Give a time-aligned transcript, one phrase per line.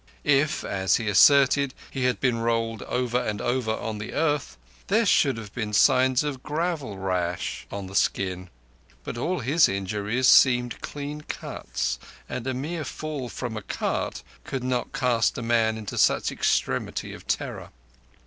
[0.23, 5.05] If, as he asserted, he had been rolled over and over on the earth, there
[5.05, 8.49] should have been signs of gravel rash on the skin.
[9.03, 14.63] But all his injuries seemed clean cuts, and a mere fall from a cart could
[14.63, 17.69] not cast a man into such extremity of terror.